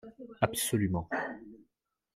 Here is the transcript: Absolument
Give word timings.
Absolument 0.47 1.07